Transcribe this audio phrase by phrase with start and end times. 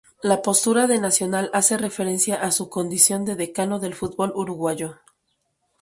[0.23, 4.95] La postura de Nacional hace referencia a su condición de "Decano del fútbol uruguayo".